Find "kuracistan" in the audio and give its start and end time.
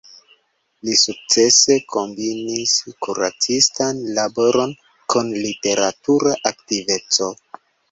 3.07-4.01